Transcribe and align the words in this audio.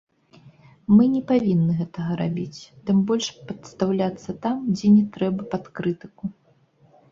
Мы 0.95 1.03
не 1.15 1.19
павінны 1.31 1.75
гэтага 1.81 2.11
рабіць, 2.21 2.61
тым 2.89 3.05
больш 3.13 3.29
падстаўляцца 3.51 4.29
там, 4.49 4.57
дзе 4.75 4.87
не 4.97 5.05
трэба, 5.19 5.41
пад 5.55 5.63
крытыку. 5.81 6.23